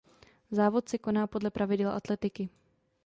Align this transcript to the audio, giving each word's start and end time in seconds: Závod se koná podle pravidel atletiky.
Závod 0.51 0.89
se 0.89 0.97
koná 0.97 1.27
podle 1.27 1.51
pravidel 1.51 1.89
atletiky. 1.91 2.49